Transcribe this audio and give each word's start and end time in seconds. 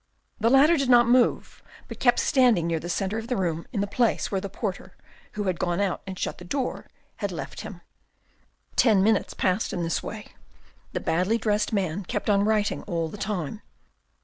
The 0.39 0.49
latter 0.49 0.77
did 0.77 0.89
not 0.89 1.07
move, 1.07 1.61
but 1.87 1.99
kept 1.99 2.17
standing 2.17 2.65
near 2.65 2.79
the 2.79 2.89
centre 2.89 3.19
of 3.19 3.27
the 3.27 3.37
room 3.37 3.67
in 3.71 3.81
the 3.81 3.85
place 3.85 4.31
where 4.31 4.41
the 4.41 4.49
porter, 4.49 4.95
who 5.33 5.43
had 5.43 5.59
gone 5.59 5.79
out 5.79 6.01
and 6.07 6.17
shut 6.17 6.39
the 6.39 6.43
door, 6.43 6.87
had 7.17 7.31
left 7.31 7.61
him. 7.61 7.81
Ten 8.75 9.03
minutes 9.03 9.35
passed 9.35 9.73
in 9.73 9.83
this 9.83 10.01
way: 10.01 10.29
the 10.91 10.99
badly 11.01 11.37
dressed 11.37 11.71
man 11.71 12.03
kept 12.03 12.31
on 12.31 12.43
writing 12.45 12.81
all 12.87 13.09
the 13.09 13.15
time. 13.19 13.61